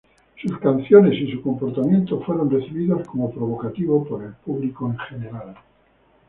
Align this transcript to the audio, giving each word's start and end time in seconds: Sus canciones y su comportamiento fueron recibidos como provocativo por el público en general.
Sus 0.41 0.57
canciones 0.57 1.13
y 1.13 1.31
su 1.31 1.43
comportamiento 1.43 2.19
fueron 2.21 2.49
recibidos 2.49 3.07
como 3.07 3.29
provocativo 3.31 4.03
por 4.03 4.23
el 4.23 4.33
público 4.33 4.87
en 4.89 4.97
general. 4.97 5.53